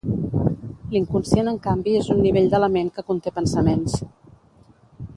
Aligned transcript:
l'inconscient 0.93 1.51
en 1.51 1.59
canvi 1.67 1.95
és 1.99 2.09
un 2.15 2.21
nivell 2.23 2.51
de 2.55 2.63
la 2.65 2.73
ment 2.79 2.91
que 2.97 3.07
conté 3.11 3.37
pensaments 3.39 3.99